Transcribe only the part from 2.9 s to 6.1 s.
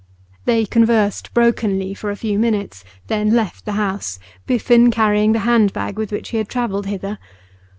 then left the house, Biffen carrying the hand bag